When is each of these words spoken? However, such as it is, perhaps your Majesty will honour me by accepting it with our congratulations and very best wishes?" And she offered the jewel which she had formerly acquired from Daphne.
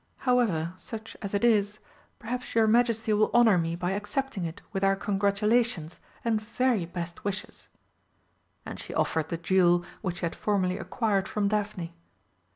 However, 0.25 0.73
such 0.77 1.15
as 1.21 1.35
it 1.35 1.43
is, 1.43 1.77
perhaps 2.17 2.55
your 2.55 2.65
Majesty 2.65 3.13
will 3.13 3.29
honour 3.35 3.59
me 3.59 3.75
by 3.75 3.91
accepting 3.91 4.45
it 4.45 4.59
with 4.73 4.83
our 4.83 4.95
congratulations 4.95 5.99
and 6.25 6.41
very 6.41 6.87
best 6.87 7.23
wishes?" 7.23 7.67
And 8.65 8.79
she 8.79 8.95
offered 8.95 9.29
the 9.29 9.37
jewel 9.37 9.85
which 10.01 10.17
she 10.21 10.25
had 10.25 10.33
formerly 10.35 10.79
acquired 10.79 11.27
from 11.27 11.47
Daphne. 11.49 11.93